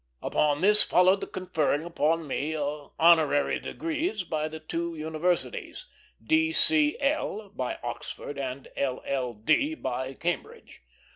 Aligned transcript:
Upon 0.23 0.61
this 0.61 0.81
followed 0.81 1.21
the 1.21 1.27
conferring 1.27 1.83
upon 1.83 2.25
me 2.25 2.55
honorary 2.57 3.59
degrees 3.59 4.23
by 4.23 4.47
the 4.47 4.59
two 4.59 4.95
universities; 4.95 5.85
D.C.L. 6.25 7.49
by 7.53 7.77
Oxford, 7.83 8.39
and 8.39 8.67
LL.D. 8.75 9.75
by 9.75 10.15
Cambridge. 10.15 10.81